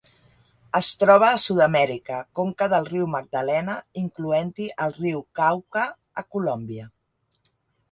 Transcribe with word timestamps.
Es 0.77 0.87
troba 1.01 1.27
a 1.33 1.41
Sud-amèrica: 1.43 2.21
conca 2.39 2.69
del 2.71 2.89
riu 2.95 3.05
Magdalena, 3.17 3.77
incloent-hi 4.05 4.67
el 4.87 4.97
riu 4.99 5.23
Cauca 5.43 5.87
a 6.23 6.27
Colòmbia. 6.37 6.91